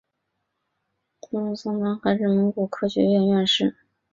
[1.29, 3.77] 鲁布桑旺丹还是蒙古科学院院士。